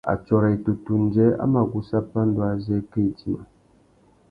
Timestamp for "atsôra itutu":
0.13-0.89